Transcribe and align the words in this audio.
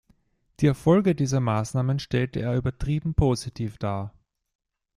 Die 0.59 0.65
Erfolge 0.65 1.13
dieser 1.13 1.41
Maßnahmen 1.41 1.99
stellte 1.99 2.39
er 2.39 2.55
übertrieben 2.57 3.13
positiv 3.13 3.77
dar. 3.77 4.15